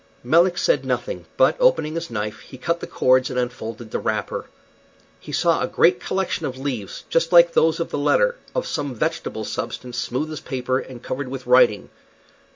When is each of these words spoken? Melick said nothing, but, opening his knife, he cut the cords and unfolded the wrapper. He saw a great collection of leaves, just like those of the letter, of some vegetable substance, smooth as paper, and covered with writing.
Melick 0.23 0.57
said 0.57 0.83
nothing, 0.83 1.27
but, 1.37 1.55
opening 1.59 1.93
his 1.93 2.09
knife, 2.09 2.39
he 2.39 2.57
cut 2.57 2.79
the 2.79 2.87
cords 2.87 3.29
and 3.29 3.37
unfolded 3.37 3.91
the 3.91 3.99
wrapper. 3.99 4.47
He 5.19 5.31
saw 5.31 5.61
a 5.61 5.67
great 5.67 5.99
collection 5.99 6.47
of 6.47 6.57
leaves, 6.57 7.03
just 7.07 7.31
like 7.31 7.53
those 7.53 7.79
of 7.79 7.91
the 7.91 7.99
letter, 7.99 8.35
of 8.55 8.65
some 8.65 8.95
vegetable 8.95 9.45
substance, 9.45 9.99
smooth 9.99 10.31
as 10.31 10.39
paper, 10.39 10.79
and 10.79 11.03
covered 11.03 11.27
with 11.27 11.45
writing. 11.45 11.91